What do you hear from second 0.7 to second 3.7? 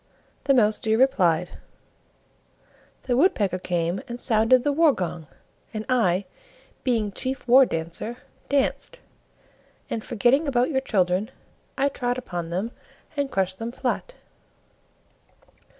deer replied: "The Woodpecker